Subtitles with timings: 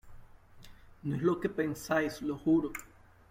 [1.03, 2.71] No es lo que pensáis, lo juro.